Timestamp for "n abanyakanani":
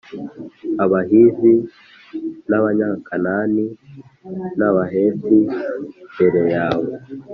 2.49-3.65